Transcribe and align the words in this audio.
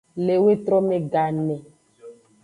Le 0.27 0.35
wetrome 0.43 0.97
gane. 1.13 1.55